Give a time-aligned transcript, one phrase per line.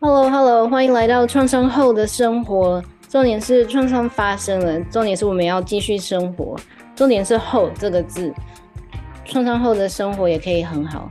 [0.00, 2.82] Hello，Hello，欢迎来到创伤后的生活。
[3.08, 6.56] 重点是创伤发生了，重点是我们要继续生活。
[6.94, 8.34] 重点是“后”这个字，
[9.24, 11.10] 创伤后的生活也可以很好。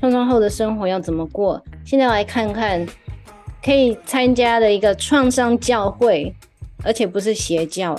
[0.00, 1.62] 创伤后的生活要怎么过？
[1.84, 2.86] 现在来看看
[3.64, 6.34] 可以参加的一个创伤教会，
[6.84, 7.98] 而且不是邪教。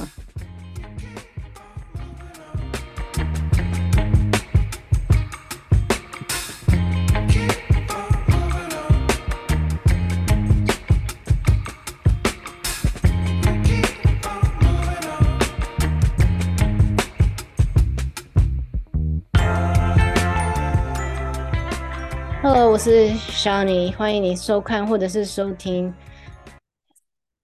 [22.85, 25.91] 是 s h a n 欢迎你收看或者是收听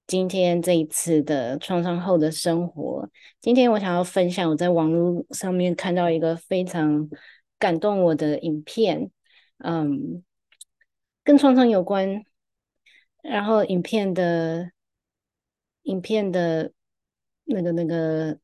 [0.06, 3.10] 今天这一次的创伤后的生活。
[3.40, 7.10] 今天我想要分享我在网络上面看到一个非常
[7.58, 9.10] 感动我的影片，
[9.58, 10.24] 嗯，
[11.24, 12.24] 跟创伤有关。
[13.24, 14.70] 然后影片的
[15.82, 16.72] 影片的
[17.46, 18.38] 那个那个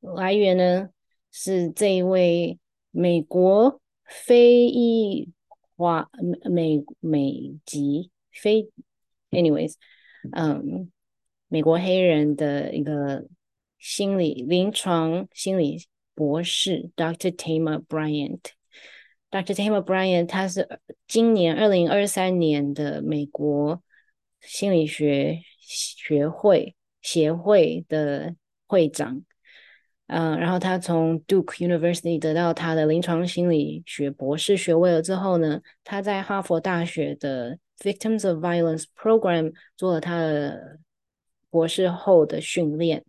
[0.00, 0.90] 来源呢，
[1.32, 2.60] 是这一位
[2.92, 5.32] 美国非裔。
[5.76, 6.08] 华
[6.50, 8.68] 美美籍非
[9.30, 9.74] ，anyways，
[10.32, 10.90] 嗯，
[11.48, 13.26] 美国黑人的一个
[13.78, 17.30] 心理临床心理博士，Dr.
[17.30, 18.40] Thema Bryant。
[19.30, 19.52] Dr.
[19.52, 23.82] Thema Bryant，他是今年二零二三年的美国
[24.40, 29.24] 心理学学会协会的会长。
[30.06, 40.78] 嗯，然后他从 Duke University 得到他的临床心理学博士学位了之后呢，他在哈佛大学的 Victims of Violence Program 做了他的
[41.48, 43.02] 博士后的训练。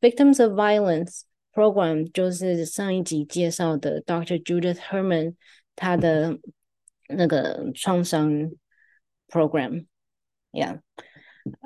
[0.00, 1.22] Victims of Violence
[1.52, 4.40] Program 就是上一集介绍的 Dr.
[4.40, 5.34] Judith Herman
[5.74, 6.38] 他的
[7.08, 8.52] 那个创伤
[9.28, 10.78] program，yeah，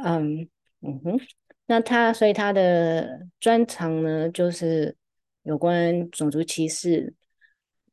[0.02, 0.48] 嗯
[0.80, 1.20] 嗯哼。
[1.66, 4.96] 那他，所以他的专长呢，就是
[5.44, 7.14] 有关种族歧视，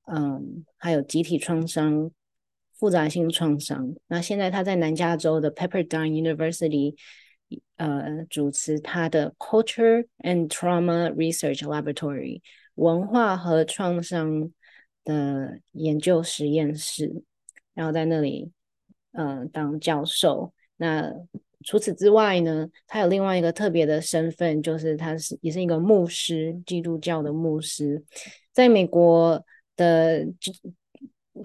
[0.06, 2.12] 嗯，还有集体创伤、
[2.74, 3.96] 复杂性创伤。
[4.08, 6.96] 那现在他在南加州的 Pepperdine University，
[7.78, 12.42] 呃，主持他的 Culture and Trauma Research Laboratory
[12.76, 14.52] 文化和创伤
[15.04, 17.24] 的研究实验室，
[17.74, 18.52] 然后在那里，
[19.14, 20.54] 呃，当教授。
[20.76, 21.14] 那
[21.66, 28.02] 除此之外呢，他有另外一个特别的身份，就是他是也是一个牧师，基督教的牧师。
[28.54, 29.44] 在美国
[29.76, 30.54] 的就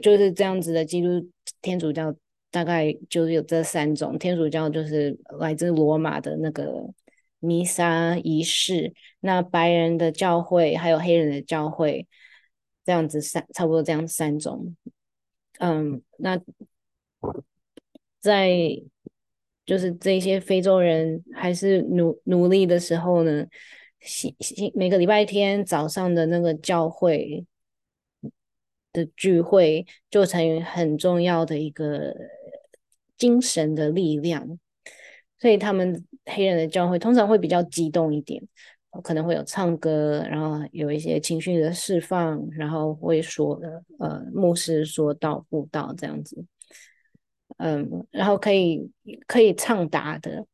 [0.01, 1.29] 就是这样子的基督
[1.61, 2.15] 天主教，
[2.53, 4.17] 大概就是有这三种。
[4.17, 6.89] 天主教就是来自罗马的那个
[7.41, 12.07] 弥撒仪式，那白人的教会还有黑人的教会，
[12.85, 14.77] 这样子三差不多这样三种。
[15.59, 16.41] 嗯，那
[18.21, 18.81] 在。
[19.67, 23.47] 就是这些非洲人还是奴奴隶的时候呢，
[24.75, 27.47] 每个礼拜天早上的那个教会
[28.93, 32.15] 的聚会，就成为很重要的一个
[33.17, 34.59] 精神的力量。
[35.39, 38.43] 所以他们黑人的教会通常会比较激动一点，
[39.03, 43.61] 可能会有唱歌，然后有一些情绪的释放，然后会说
[43.99, 46.45] 呃牧师说道布道这样子。
[47.65, 48.91] 嗯，然后可以
[49.27, 50.47] 可以畅答的，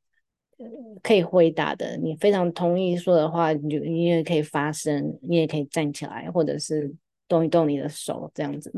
[1.02, 1.96] 可以回答的。
[1.96, 6.94] 你非常同意说的话，你就你也可以发声，你也可以站起来，或者是
[7.26, 8.72] 动一动你的手，这样子。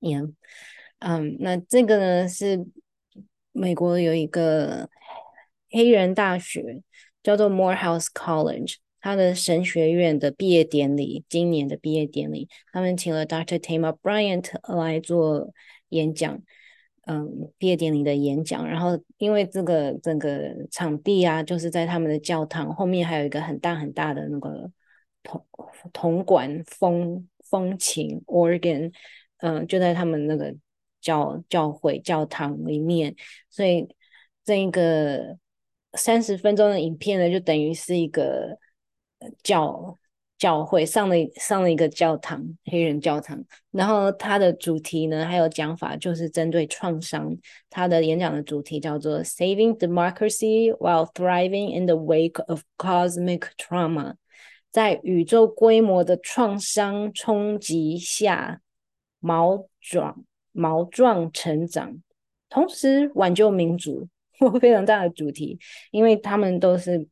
[0.00, 0.32] Yeah.
[1.00, 2.66] 嗯，那这个呢是
[3.52, 4.88] 美国有一个
[5.68, 6.80] 黑人大学
[7.22, 13.58] 叫做 Morehouse College，他的神学院的毕业典礼，今年的毕业典礼，他们请了 Dr.
[13.58, 15.52] Tama Bryant 来做
[15.90, 16.42] 演讲。
[17.08, 24.68] 嗯，毕业典礼的演讲，然后因为这个整个场地啊，就是在他们的教堂后面，还有一个很大很大的那个
[25.22, 25.46] 铜
[25.92, 28.92] 铜管风风琴 organ，
[29.38, 30.52] 嗯，就在他们那个
[31.00, 33.14] 教教会教堂里面，
[33.50, 33.88] 所以
[34.44, 35.38] 这一个
[35.92, 38.58] 三十分钟的影片呢，就等于是一个
[39.44, 39.96] 教。
[40.38, 43.42] 教会上了上了一个教堂，黑人教堂。
[43.70, 47.34] 然后他的主题呢，还有讲法，就是针对创伤。
[47.70, 54.16] 他的演讲的主题叫做 “Saving Democracy While Thriving in the Wake of Cosmic Trauma”。
[54.70, 58.60] 在宇宙规模的创伤冲击下，
[59.20, 60.22] 毛壮
[60.52, 62.02] 毛壮成长，
[62.50, 64.06] 同时挽救民主。
[64.60, 65.58] 非常大的主题，
[65.90, 67.08] 因为他们都是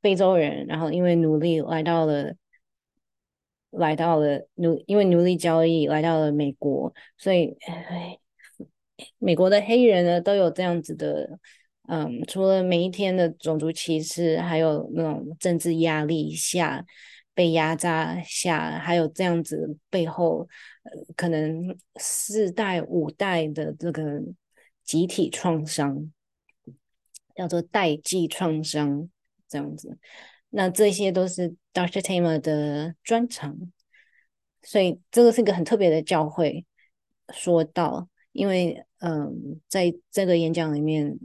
[0.00, 2.34] 非洲人，然后因为努力来到了。
[3.70, 7.56] 来到了奴，因为奴隶交易来到了美国，所以
[9.18, 11.38] 美国的黑人呢，都有这样子的，
[11.88, 16.84] 嗯，除了每一天的种族歧视，还有那种政治压力下
[17.34, 20.48] 被压榨下，还有这样子背后，
[20.84, 24.22] 呃，可能四代五代的这个
[24.82, 26.10] 集体创伤，
[27.34, 29.10] 叫做代际创伤，
[29.46, 29.98] 这样子。
[30.58, 32.00] 那这些都是 Dr.
[32.00, 33.54] Tamer 的专长，
[34.62, 36.64] 所以这个是一个很特别的教会。
[37.30, 41.18] 说到，因为嗯，在这个演讲里面，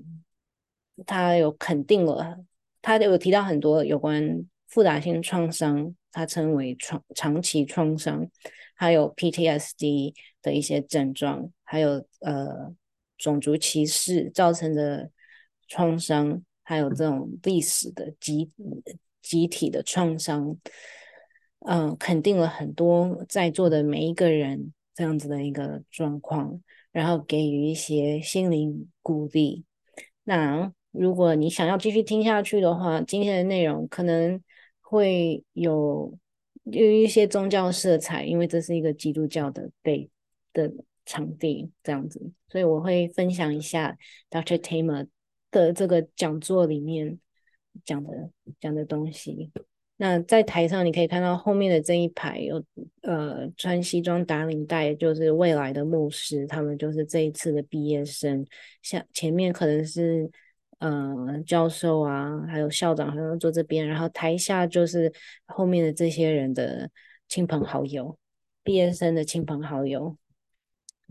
[1.06, 2.44] 他有肯定了，
[2.82, 8.30] 他有提到很多有关复杂性创伤，他称为创长期创伤，
[8.76, 12.76] 还有 PTSD 的一些症状，还有呃
[13.18, 15.10] 种族歧视造成的
[15.70, 18.52] 创伤，还有这种历史的集。
[19.22, 20.58] 集体的创伤，
[21.60, 29.64] 嗯、呃，肯定了很多在座的每一个人这样子的一个状况，然后给予一些心灵鼓励。
[30.24, 34.42] 那如果你想要继续听下去的话，今天的内容可能
[34.80, 36.18] 会有
[36.64, 40.10] 有一些宗教色彩，因为这是一个基督教的背
[40.54, 40.72] 的
[41.06, 43.98] 场地这样子，所以我会分享一下
[44.30, 44.58] Dr.
[44.58, 45.08] Tamer
[45.50, 47.20] 的这个讲座里面。
[47.86, 48.30] 讲的
[48.60, 49.52] 讲的东西，
[49.98, 52.64] 那在台上你可以看到后面的这一排有
[53.02, 58.46] 呃穿西装打领带，就是未来的牧师，他们就是这一次的毕业生。
[58.82, 60.30] 像前面可能是
[60.80, 65.12] 呃教授啊，还有校长，还有坐这边，然后台下就是
[65.46, 66.90] 后面的这些人的
[67.28, 68.18] 亲朋好友，
[68.64, 70.18] 毕业生的亲朋好友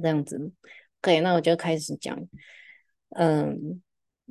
[0.03, 0.53] 这样子。
[1.01, 2.27] OK，那我就开始讲，
[3.11, 3.81] 嗯。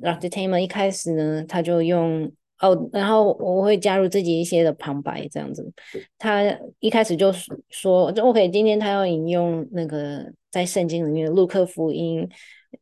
[0.02, 0.28] Dr.
[0.28, 2.30] Tamer 一开始呢，他就用
[2.60, 5.72] 哦，然后我会加入自己一些的旁白这样子。
[6.18, 6.42] 他
[6.78, 7.32] 一开始就
[7.70, 12.28] 说，就 OK，今天他要引用那个在圣经里面的路克福音，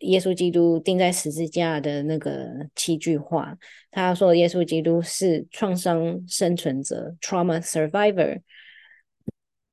[0.00, 3.56] 耶稣基督钉在十字架的那个七句话。
[3.90, 8.40] 他说，耶稣基督是创伤生存者 （trauma survivor）。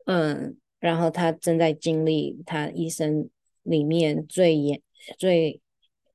[0.06, 3.28] 嗯，然后他正在经历他一生
[3.64, 4.80] 里面最严
[5.18, 5.60] 最。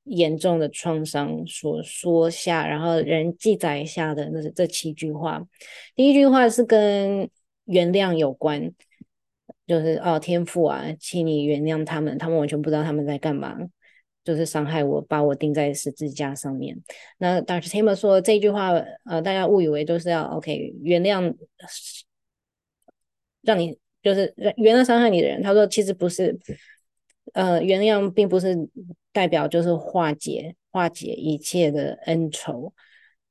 [0.03, 5.41] 严重的创伤所说下，然后人记载下的那是这七句话。
[5.95, 7.29] 第一句话是跟
[7.65, 8.71] 原谅有关，
[9.67, 13.55] 就是哦，天父啊，请你原谅他们，他们完全不知道他们在干嘛，
[14.23, 16.75] 就是伤害我，把我钉在十字架上面。
[17.19, 17.69] 那 Dr.
[17.69, 18.71] Tamer 说这句话，
[19.05, 21.35] 呃，大家误以为都是要 OK 原谅，
[23.41, 25.43] 让你就是原谅伤害你的人。
[25.43, 26.37] 他说其实不是。
[27.33, 28.53] 呃，原谅并不是
[29.11, 32.73] 代表就是化解化解一切的恩仇。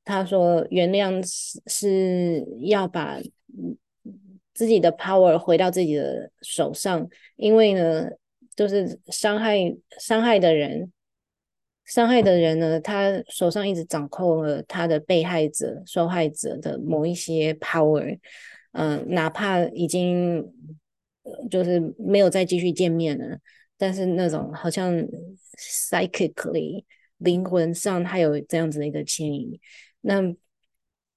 [0.03, 3.19] 他说，原谅是是要把
[4.53, 8.09] 自己的 power 回到自己的手上，因为呢，
[8.55, 9.57] 就是伤害
[9.99, 10.91] 伤害的人，
[11.85, 18.17] 伤害的人呢，他手上一直掌控了他的被害者、受害者的某一些 power。
[18.73, 20.51] 嗯、呃，哪怕已经
[21.49, 23.37] 就是没有再继续见面了。
[23.81, 24.93] 但是那种好像
[25.57, 26.85] psychically
[27.17, 29.59] 灵魂上，他有这样子的一个牵引，
[30.01, 30.21] 那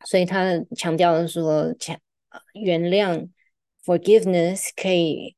[0.07, 1.95] 所以他强调的说，强
[2.55, 3.29] 原谅
[3.85, 5.37] forgiveness 可以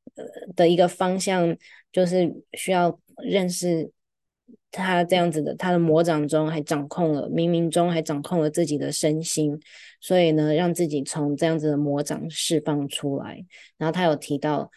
[0.54, 1.56] 的一个方向，
[1.90, 3.90] 就是需要认识
[4.70, 9.60] 他这样子的，他的魔掌中还掌控了冥冥中还掌控了自己的身心，
[10.00, 13.44] 所以呢，让自己从这样子的魔掌释放出来。
[13.78, 14.70] 然后他有提到。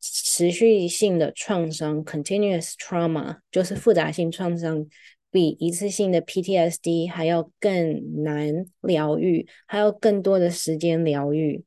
[0.00, 4.86] 持续性的创伤 （continuous trauma） 就是复杂性创伤，
[5.30, 11.62] 比一次性的 PTSD 还要更难疗愈，还要更多的时间疗愈，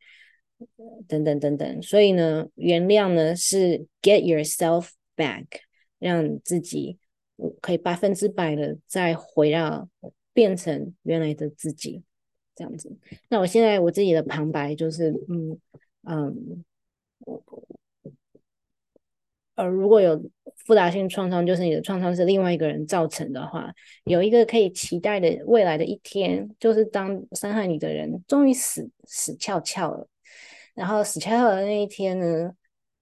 [1.07, 1.81] 等等等等。
[1.81, 5.45] 所以呢，原谅呢是 get yourself back，
[5.99, 6.97] 让自己
[7.61, 9.87] 可以百分之百的再回到
[10.33, 12.01] 变成原来的自己，
[12.55, 12.97] 这样子。
[13.29, 15.59] 那我现在我自己的旁白就是，嗯
[16.07, 16.63] 嗯。
[19.55, 20.19] 呃，如果有
[20.65, 23.71] 复杂性创伤，就是你的创伤是另外一个人造成的话，
[24.05, 30.07] 有一个可以期待的未来的一天，就是当伤害你的人终于死死翘翘了，
[30.73, 32.51] 然后死翘翘的那一天呢，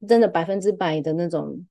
[0.08, 1.66] 真的百分之百的那种，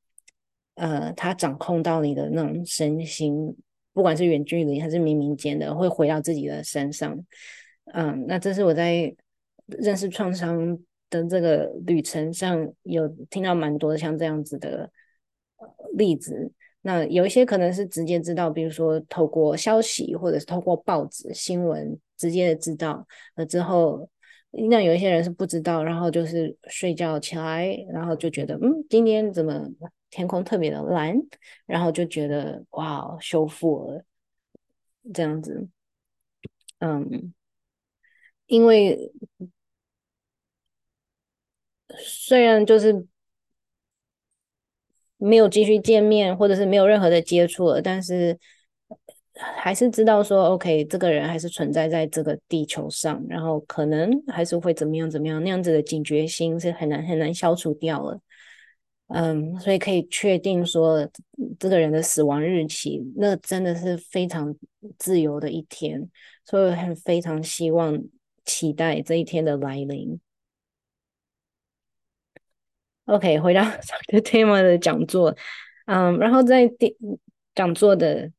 [0.76, 3.54] 呃，他掌控到你的那种身心，
[3.92, 7.18] 不管是远距离还是冥冥间的，会回到自己的身上。
[7.92, 9.14] 嗯、那这是我在
[9.66, 10.78] 认识创伤
[11.10, 14.90] 的这个旅程上有听到蛮多像这样子的
[15.94, 16.50] 例子，
[16.80, 24.08] 那有一些可能是直接知道，比如说透过消息或者是透过报纸新闻直接的知道了之后，
[24.50, 29.68] 那有一些人是不知道，然后就是睡觉起来，然后就觉得嗯，今天怎么
[30.10, 31.14] 天空特别的蓝，
[31.66, 34.04] 然后就觉得哇，修复了
[35.12, 35.68] 这样子。
[36.78, 37.34] 嗯，
[38.46, 39.12] 因为
[42.02, 43.06] 虽然就是
[45.16, 48.38] 没有继续见面，或者是没有任何的接触了，但是。
[49.42, 58.20] 还是知道说，OK，这个人还是存在在这个地球上，然后可能还是会怎么样怎么样，那样子的警觉心是很难很难消除掉了。
[59.06, 61.08] 嗯，所以可以确定说，
[61.58, 64.54] 这个人的死亡日期，那真的是非常
[64.98, 66.10] 自由的一天，
[66.44, 67.98] 所以很非常希望
[68.44, 70.20] 期待这一天的来临。
[73.10, 73.62] OK，回到
[74.08, 75.34] 这个 tema 的讲座，
[75.86, 76.96] 嗯，然后在第
[77.54, 78.30] 讲座的。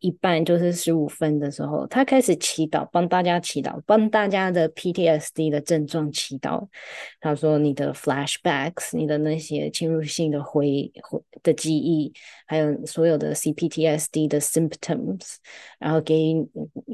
[0.00, 6.66] 一半就是十五分的时候，他开始祈祷，帮大家祈祷，帮大家的 PTSD 的症状祈祷。
[7.20, 12.10] 他说：“你的 flashbacks，你的那些侵入性的回回的记忆，
[12.46, 15.36] 还有所有的 CPTSD 的 symptoms，
[15.78, 16.34] 然后给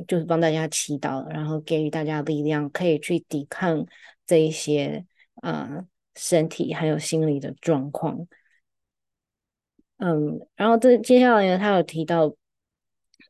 [0.08, 3.86] 就是帮大家祈祷，然后给予大家力量，可以去抵抗
[4.26, 5.04] 这一些
[5.36, 5.84] 啊、
[6.16, 8.26] 身体还有心理的状况。”
[9.98, 12.34] 嗯，然后这接下来呢，他有提到。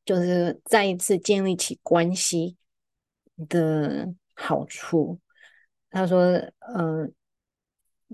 [0.04, 2.58] 就是再一次建立起关系
[3.48, 5.18] 的好处。
[5.88, 6.34] 他说
[6.76, 7.10] ：“嗯、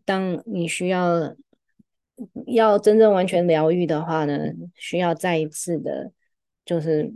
[0.05, 1.35] 当你需要
[2.47, 4.39] 要真正完全疗愈的话呢，
[4.77, 6.13] 需要再一次的，
[6.65, 7.13] 就是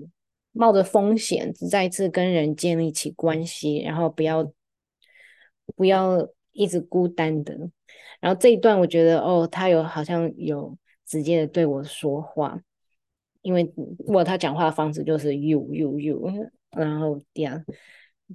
[0.50, 4.52] 冒着风险，再一次跟人建立起关系，然后不要
[5.76, 7.54] 不要一直孤单的。
[8.20, 10.74] 然后这一段，我觉得哦，他有好像有
[11.06, 12.58] 直接的对我说话。”
[13.42, 13.70] 因为
[14.06, 16.32] 我他讲话的方式就是 you you you，
[16.74, 17.62] 然后这样，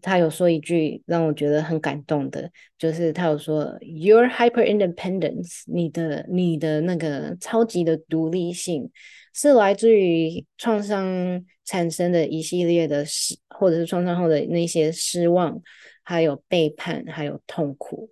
[0.04, 2.48] 他有说一句让我觉得很感动的，
[2.78, 8.88] 就是他有说 your hyper independence，你的你的那个超级的独立性，
[9.34, 15.60] 是来自于创伤产生的一系列的失，或者是创伤后的那些失望，
[16.04, 18.10] 还有背叛，还有痛苦。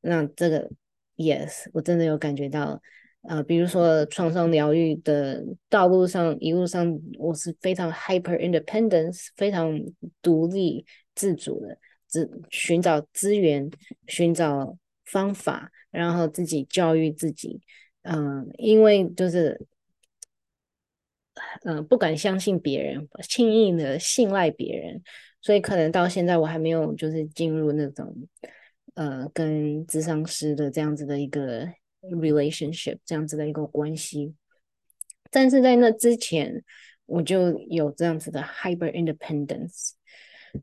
[0.00, 0.70] 那这个
[1.16, 2.80] yes，我真的有感觉到。
[3.26, 9.80] 呃，比如说创伤疗愈的道路上，一路上我是非常 hyper independence，非常
[10.20, 13.70] 独立自主的，只寻找资源，
[14.08, 14.76] 寻找
[15.06, 17.62] 方法，然后自己教育自己。
[18.02, 19.58] 嗯、因为就是，
[21.62, 25.02] 嗯、不敢相信别人，轻易的信赖别人，
[25.44, 28.12] 所以可能到现在我还没有就是进入那种，
[28.94, 31.68] 呃，跟咨商师的这样子的一个。
[32.10, 34.34] relationship 这样子的一个关系，
[35.30, 36.62] 但是在那之前，
[37.06, 39.92] 我就有这样子的 hyper independence，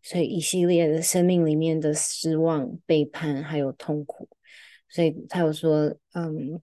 [0.03, 4.29] 所以一系列的生命里面的失望、背叛还有痛苦，
[4.87, 6.61] 所以他有说，嗯，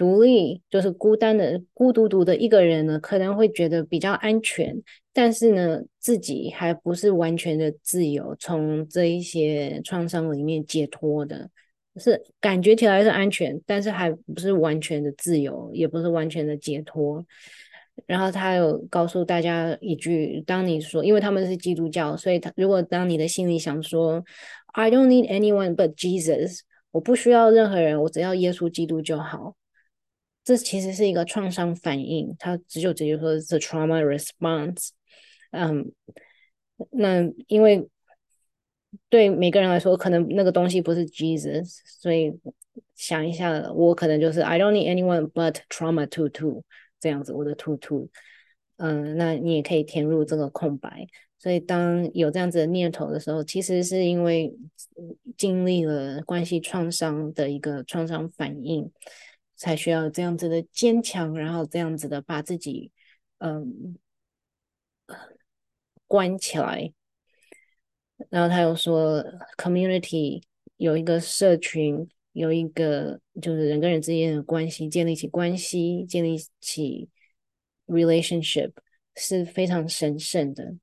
[0.00, 4.74] 独立就是孤单的、孤独独的一个人呢，可能会觉得比较安全，
[5.12, 11.50] 但是呢，自己还不是完全的自由，从这一些创伤里面解脱的。
[11.96, 17.22] 是感觉起来是安全，但是还不是完全的自由，也不是完全的解脱。
[18.06, 24.24] 然后他有告诉大家一句：当你说，因为他们是基督教，所以他如果当你的心里想说
[24.72, 29.56] “I don't need anyone but Jesus”，我不需要任何人，我只要耶稣基督就好。
[30.44, 34.90] 这其实是一个创伤反应，它只有直接说是 trauma response。
[35.50, 35.92] 嗯，
[36.90, 37.88] 那因为。
[39.08, 42.36] 对每个人来说，可能那个东西不是 Jesus，所以
[42.96, 46.64] 想一下，我可能就是 I don't need anyone but trauma two two
[46.98, 48.08] 这样子，我的 two two，
[48.78, 51.06] 嗯，那你也可以填入这个空白。
[51.38, 54.52] 所以当有这样子的念头的时候，其实是因为
[55.36, 58.90] 经历了关系创伤的一个创伤反应，
[59.60, 62.90] 才需要这样子的坚强，然后这样子的把自己
[63.36, 63.94] 嗯
[66.06, 66.94] 关起来。
[68.30, 69.22] 然后他又说
[69.58, 70.42] ，community
[70.78, 77.10] 有一个社群，有一个就是人跟人之间的关系，建立起关系，建立起
[77.86, 78.72] relationship
[79.14, 80.74] 是非常神圣的。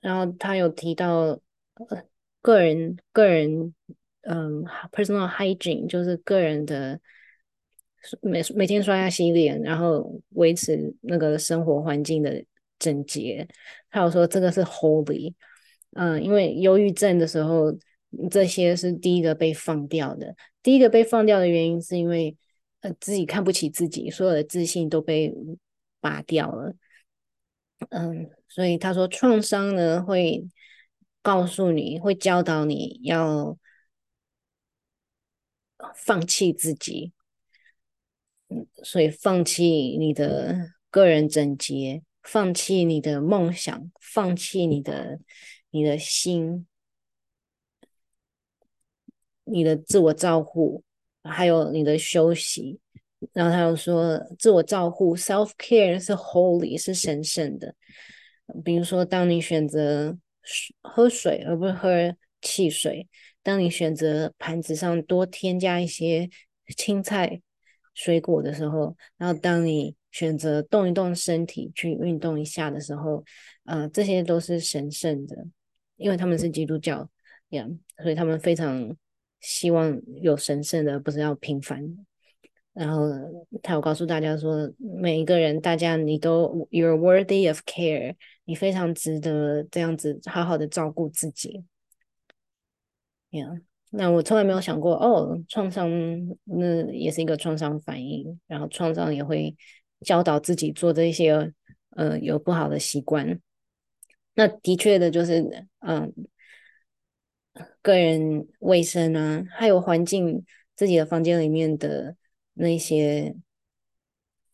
[0.00, 1.38] 然后他有提到，
[1.74, 2.04] 呃，
[2.40, 3.74] 个人个人，
[4.26, 7.00] 嗯，personal hygiene 就是个人的
[8.20, 12.44] 每每天刷牙洗脸，然后维持那个生活环境的。
[12.76, 13.48] 整洁，
[13.88, 15.32] 还有说这个是 holy，
[15.92, 17.72] 嗯，因为忧郁症的时候，
[18.28, 20.34] 这些是第一个被放掉的。
[20.60, 22.36] 第一个被放掉的原因是因为
[22.80, 25.32] 呃自己看不起自己，所有的自信都被
[26.00, 26.74] 拔掉了。
[27.90, 30.44] 嗯，所以他说创伤呢会
[31.22, 33.56] 告诉你会教导你要
[35.94, 37.12] 放弃自己，
[38.82, 39.64] 所以放弃
[39.98, 45.18] 你的个人整洁，放弃你的梦想，放弃你的
[45.70, 46.66] 你的心，
[49.44, 50.84] 你的自我照护，
[51.22, 52.80] 还有你的休息。
[53.32, 57.74] 然后他又说，自我照护 （self care） 是 holy，是神圣的。
[58.62, 60.18] 比如说，当你选择
[60.82, 63.08] 喝水而不是喝汽水，
[63.44, 66.28] 当你选择盘子上多添加一些
[66.76, 67.40] 青菜、
[67.94, 73.22] 水果的时候，然后当你选择动一动身体去运动一下的时候，
[73.64, 75.46] 呃，这些都是神圣的，
[75.96, 77.08] 因为他们是基督教
[77.50, 78.96] ，yeah, 所以他们非常
[79.40, 81.84] 希望有神圣的，不是要平凡。
[82.72, 83.08] 然后
[83.62, 91.62] 他有告诉大家说，每一个人，大家你都 you're worthy of care，你非常值得这样子好好的照顾自己。
[93.34, 95.90] Yeah，那我从来没有想过，哦，创伤
[96.44, 99.56] 那也是一个创伤反应，然后创伤也会
[100.02, 101.52] 教导自己做这些
[101.96, 103.40] 呃有不好的习惯。
[104.34, 106.14] 那的确的就是，嗯，
[107.82, 110.44] 个人卫生啊，还有环境，
[110.76, 112.16] 自己的房间里面的。
[112.56, 113.34] 那些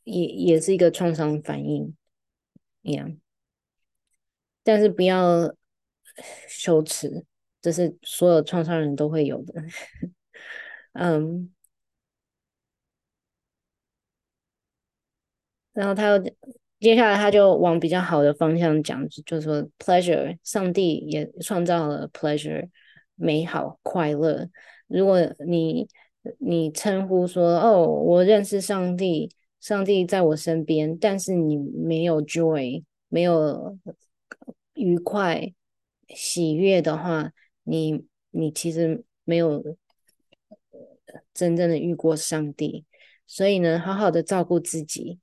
[0.04, 1.94] 也也是一个创伤反应
[2.80, 3.14] 一样，
[4.62, 5.54] 但是不要
[6.48, 7.26] 羞耻，
[7.60, 9.54] 这是所有创伤人都会有的。
[10.92, 11.52] 嗯，
[15.72, 16.18] 然后他又
[16.80, 22.68] 接下来他就往比较好的方向讲，就是说 pleasure，上帝也创造了 pleasure，
[23.14, 24.48] 美好快乐。
[24.88, 25.86] 如果你
[26.38, 33.78] 你称呼说哦，我认识上帝，上帝在我身边，但是你没有 joy，没有
[34.74, 35.52] 愉快、
[36.08, 37.30] 喜悦的话，
[37.70, 39.76] 你你其实没有
[41.32, 42.84] 真正的遇过上帝。
[43.26, 45.20] 所以呢，好好的照顾自己，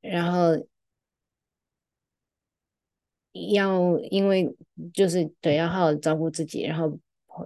[0.00, 0.66] 然后
[3.32, 4.54] 要因为
[4.94, 6.98] 就是对，要好好照顾自己，然后。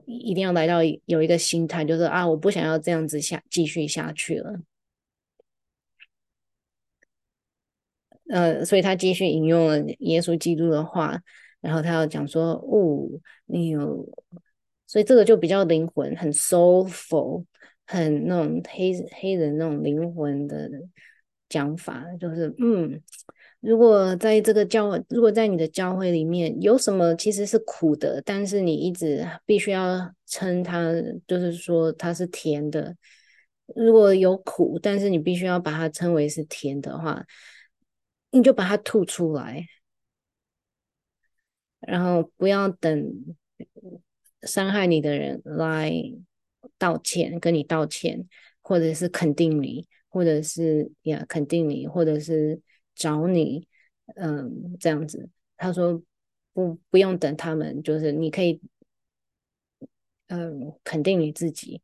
[0.06, 4.60] 一定要来到有一个心态，就是啊，我不想要这样子下继续下去了。
[8.28, 11.20] 呃，所以他继续引用了耶稣基督的话，
[11.64, 13.08] 然后他要讲说，哦，
[13.46, 14.06] 你有，
[14.86, 17.44] 所以这个就比较灵魂，很 soulful，
[17.86, 20.70] 很那种黑黑人那种灵魂的
[21.48, 23.00] 讲法，就是嗯。
[23.60, 30.92] 如果在这个教，如果在你的教会里面有什么其实是苦的，但是你一直必须要称它，
[31.26, 32.94] 就是说它是甜的。
[33.74, 37.24] 如果有苦，但是你必须要把它称为是甜的话，
[38.32, 39.64] 你就把它吐出来，
[41.86, 43.12] 然后不要等
[44.42, 45.92] 伤害你的人来
[46.78, 48.26] 道歉，跟你道歉，
[48.62, 52.60] 或者是肯定你，或者是呀肯定你，或者是。
[52.96, 53.66] 找你，
[54.14, 56.00] 嗯，这样子，他说
[56.52, 58.60] 不，不用等他们，就是你可以，
[60.28, 61.82] 嗯，肯定你自己，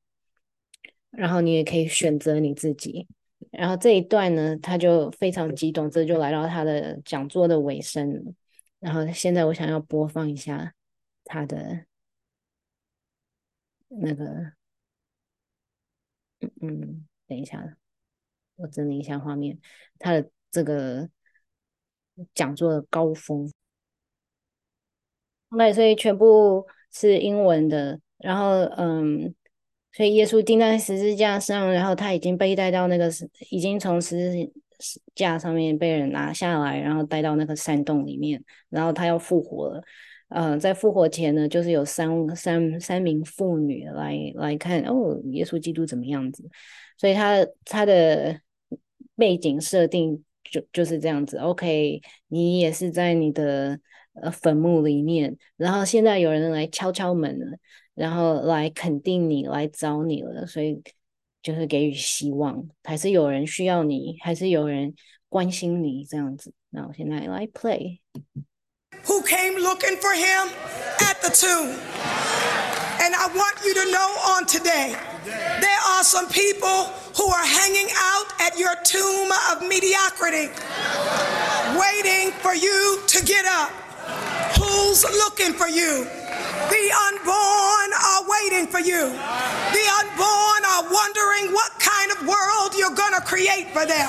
[1.10, 3.08] 然后你也可以选择你自己。
[3.50, 8.32] 然后这一段呢，他就非常激动，这就来到他的讲座的尾声。
[8.80, 10.74] 然后现在我想要播放一下
[11.24, 11.86] 他的
[13.88, 14.52] 那个，
[16.60, 17.76] 嗯，等一下，
[18.56, 19.58] 我整理一下画面，
[19.98, 20.28] 他的。
[20.52, 21.08] 这个
[22.34, 23.48] 讲座的高峰，
[25.50, 29.32] 那所以全部是英文的，然后嗯，
[29.92, 33.08] 所以耶稣钉在十字架上，然后他已经被带到那个
[33.50, 34.52] 已经从十字
[35.14, 39.82] 架上面被人拿下来，然后带到那个山洞里面，然后他要复活了。
[40.28, 46.42] 嗯、呃，在复活前呢，就是有三三三名妇女来来看哦，耶稣基督怎么样子？
[46.96, 48.40] 所以他他的
[49.16, 50.24] 背景设定。
[50.50, 53.78] 就就是这样子，OK，你也是在你的
[54.14, 57.56] 呃坟墓里面，然后现在有人来敲敲门了，
[57.94, 60.82] 然后来肯定你，来找你了，所以
[61.41, 64.93] 就是给予希望，还是有人需要你，还是有人
[65.29, 66.53] 关心你这样子。
[66.69, 70.49] 那我现在来 play。Who came looking for him
[70.99, 71.75] at the tomb?
[72.99, 77.89] And I want you to know on today, there are some people who are hanging
[77.93, 80.49] out at your tomb of mediocrity,
[81.77, 83.69] waiting for you to get up.
[84.57, 86.07] Who's looking for you?
[86.70, 89.10] The unborn are waiting for you.
[89.10, 94.08] The unborn are wondering what kind of world you're going to create for them.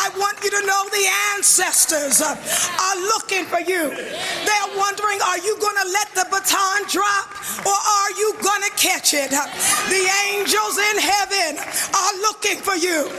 [0.00, 3.92] I want you to know the ancestors are looking for you.
[3.92, 7.28] They're wondering, are you going to let the baton drop
[7.68, 9.28] or are you going to catch it?
[9.28, 11.60] The angels in heaven
[11.92, 13.12] are looking for you.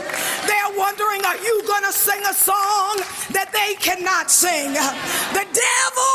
[0.50, 2.98] They're wondering, are you going to sing a song
[3.30, 4.74] that they cannot sing?
[4.74, 6.12] The devil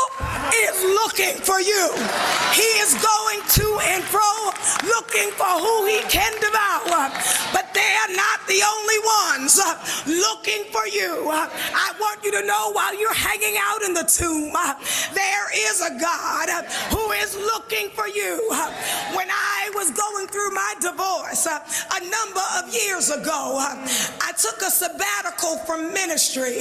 [0.52, 1.96] is looking for you.
[2.52, 4.52] He is going to and fro
[4.84, 7.08] looking for who he can devour.
[7.56, 9.17] But they are not the only ones
[9.48, 9.74] Uh,
[10.06, 11.24] looking for you.
[11.30, 14.74] Uh, I want you to know while you're hanging out in the tomb, uh,
[15.14, 16.50] there is a God
[16.90, 18.36] who is looking for you.
[19.16, 24.70] When I was going through my divorce a number of years ago, I took a
[24.70, 26.60] sabbatical from ministry.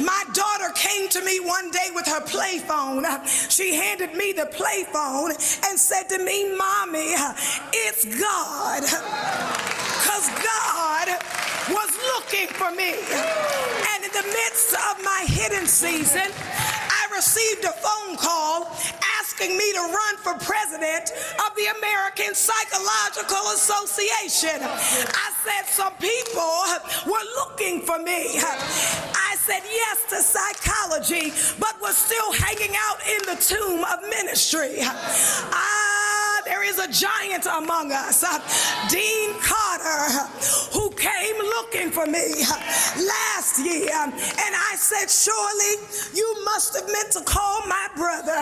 [0.00, 3.04] My daughter came to me one day with her play phone.
[3.26, 7.14] She handed me the play phone and said to me, Mommy,
[7.72, 8.82] it's God.
[8.82, 11.08] Because God
[11.68, 12.94] was looking for me.
[13.92, 18.72] And in the midst of my hidden season, I received a phone call
[19.20, 21.12] asking me to run for president
[21.44, 24.60] of the American Psychological Association.
[24.62, 28.40] I said some people were looking for me.
[28.40, 34.78] I said yes to psychology, but was still hanging out in the tomb of ministry.
[34.80, 38.24] Ah, there is a giant among us,
[38.90, 40.26] Dean Carter,
[40.72, 42.26] who came looking for me
[42.98, 43.94] last year.
[43.94, 45.74] And I said, Surely
[46.14, 48.40] you must have meant to call my brother.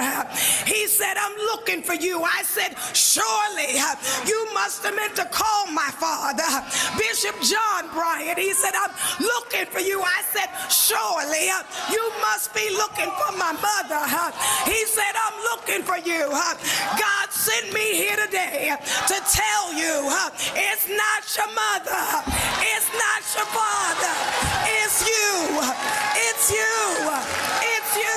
[0.64, 2.22] He said, I'm looking for you.
[2.22, 3.77] I said, Surely
[4.27, 6.48] you must have meant to call my father,
[6.96, 8.38] Bishop John Bryant.
[8.38, 10.00] He said, I'm looking for you.
[10.00, 11.53] I said, Surely
[11.92, 14.03] you must be looking for my mother.
[14.70, 16.31] He said, I'm looking for you.
[16.31, 18.72] God sent me here today
[19.09, 20.09] to tell you
[20.57, 22.05] it's not your mother,
[22.72, 24.14] it's not your father,
[24.66, 25.61] it's you.
[26.16, 26.72] It's you.
[27.61, 28.14] It's you.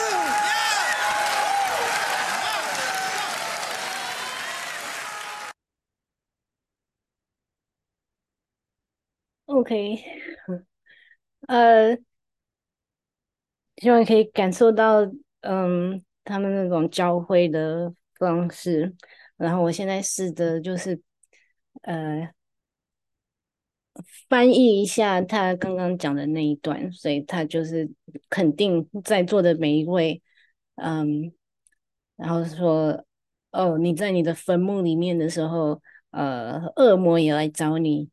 [9.48, 10.04] OK，
[11.48, 11.98] 呃，
[13.78, 15.02] 希望可以感受到，
[15.42, 18.94] 嗯，他们那种教会的方式。
[19.38, 21.00] 然后我现在试着就是，
[21.84, 22.30] 呃，
[24.30, 27.90] 翻译一下他刚刚讲的那一段，所以他就是
[28.30, 30.22] 肯定在座的每一位，
[30.76, 31.32] 嗯，
[32.16, 33.04] 然后说，
[33.52, 35.82] 哦，你在你的坟墓里面的时候，
[36.12, 38.10] 呃，恶魔也来找你。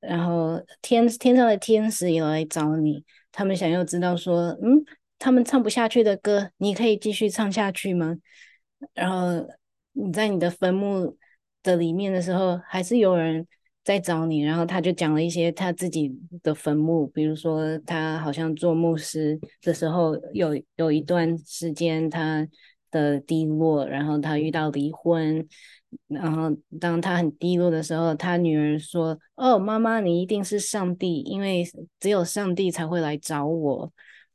[0.00, 4.84] 然后天天上的天使也来找你，他们想要知道说，嗯，
[5.20, 8.16] 他们唱不下去的歌，你可以继续唱下去吗？
[8.94, 9.48] 然后
[9.92, 11.16] 你在你的坟墓
[11.62, 13.46] 的里面的时候，还是有人
[13.84, 14.40] 在找你。
[14.42, 16.12] 然后他就讲了一些他自己
[16.42, 22.46] 的坟墓，比如说他好像做牧师的时候，有有一段时间他
[22.90, 25.46] 的低落，然后他遇到离婚。
[26.06, 31.64] 然后，当他很低落的时候，他女儿说：“哦，妈妈，你一定是上帝，因为
[31.98, 33.90] 只有上帝才会来找我。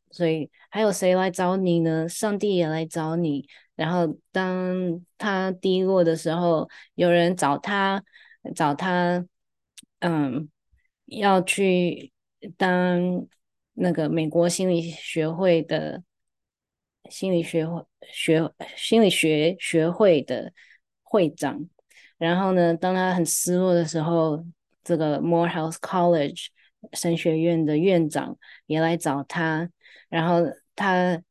[0.10, 2.10] 所以还有谁来找你呢？
[2.10, 3.47] 上帝也来找你。
[3.75, 8.03] 然后，当他低落的时候，有人找他，
[8.56, 9.23] 找他，
[10.04, 10.50] 嗯，
[11.06, 12.12] 要去
[12.58, 13.28] 当
[13.74, 16.04] 那个美国心理学会的
[17.10, 17.68] 心理学
[18.12, 20.54] 学心理学学会的。”
[21.13, 21.70] 会长，
[22.18, 24.44] 然后呢，当他很失落的时候，
[24.84, 26.48] 这个 Morehouse College
[26.94, 28.36] 神学院的院长
[28.66, 29.70] 也来找他，
[30.10, 30.42] 然后
[30.76, 31.22] 他，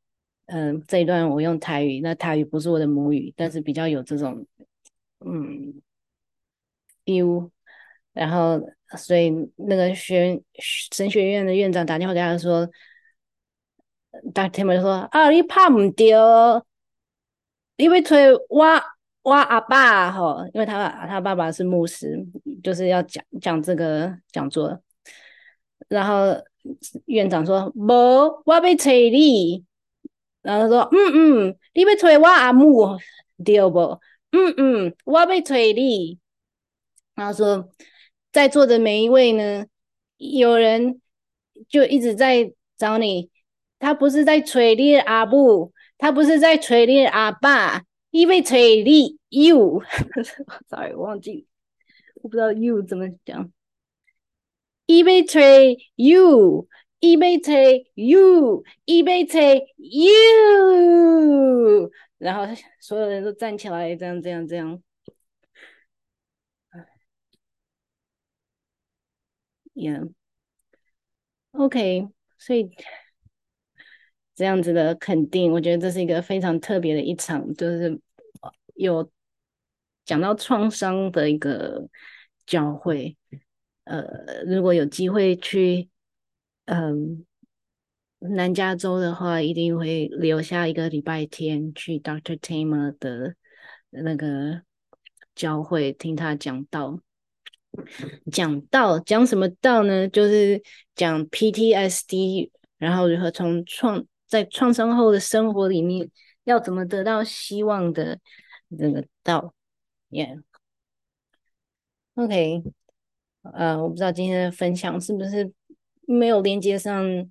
[0.47, 4.47] 嗯、这一段我用台语，那台语不是我的母语，但是比较有这种，
[5.27, 5.83] 嗯
[7.05, 7.51] ，feel，
[8.13, 8.61] 然后
[8.97, 10.41] 所以那个学
[10.93, 12.69] 神学院的院长打电话给他说
[14.35, 14.51] ，Dr.
[14.51, 16.65] Timmer 就说啊，你怕唔掉，
[17.77, 18.83] 你要催我。
[19.25, 22.19] 我，阿爸吼，因为他他爸爸是牧师，
[22.61, 24.83] 就是要讲讲这个讲座。
[25.87, 26.35] 然后
[27.07, 29.65] 院长说：“无，我要找你。”
[30.43, 32.99] 然后他说：“嗯嗯，你要找我阿母
[33.45, 34.01] 对不？
[34.33, 36.19] 嗯嗯，我要找你。”
[37.15, 37.69] 然后说，
[38.33, 39.67] 在座的每一位呢，
[40.17, 41.01] 有人
[41.69, 43.31] 就一直在找你，
[43.79, 47.83] 他不是在找你阿布，他不是在找你阿爸。
[48.11, 51.47] 伊要找你，you，sorry， 忘记，
[52.17, 53.51] 我不知道 you 怎么讲。
[54.85, 55.41] 伊要找
[55.95, 56.69] you，
[57.01, 57.53] 伊要找
[57.95, 59.41] you，伊要找
[59.77, 62.45] you，然后
[62.81, 64.83] 所有人都站起来，这样这样这样。
[71.53, 72.09] Yeah，OK，
[72.39, 72.71] 所以
[74.35, 78.01] 这样子的肯定，我觉得这是一个非常特别的一场，就是
[78.75, 79.11] 有
[80.05, 81.89] 讲到创伤的一个
[82.47, 83.17] 教会。
[83.85, 85.89] 呃，如果有机会去，
[86.67, 87.27] 嗯、
[88.19, 93.35] 南加州的话，一定会留下一个礼拜天去 Doctor Tamer 的
[93.91, 94.63] 那个
[95.35, 97.01] 教会听他讲道。
[98.31, 100.09] 讲道讲什么道呢？
[100.09, 100.63] 就是
[100.95, 106.11] 讲 PTSD，然后如何从创在创伤后的生活里面
[106.45, 108.19] 要怎么得到希望的
[108.79, 109.55] 这个道。
[112.15, 112.63] Yeah，OK。
[113.43, 115.53] 呃，我不知道今天的分享是不是
[116.07, 117.29] 没有连接上，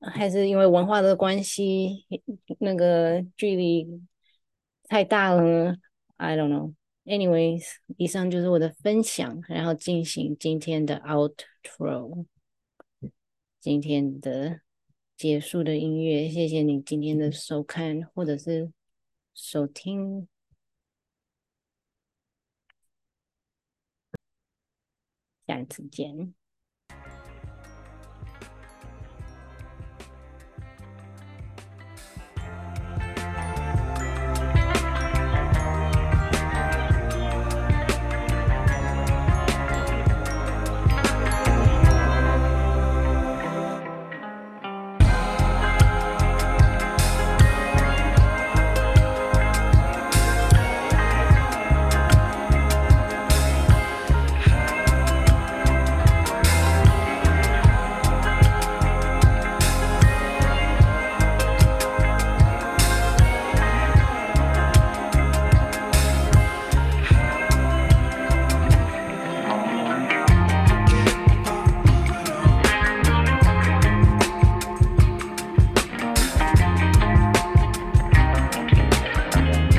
[0.00, 2.06] 还是因为文化的关系，
[2.58, 3.86] 那个距离
[4.88, 5.76] 太大了呢
[6.16, 6.72] ？I don't know.
[7.04, 7.64] Anyways，
[7.96, 12.26] 以上就是我的分享，然后进行今天的 outro，
[13.58, 14.60] 今天的
[15.16, 16.28] 结束的音乐。
[16.28, 18.72] 谢谢你今天的收看或者是
[19.34, 20.28] 收听。
[25.46, 26.39] 下次见。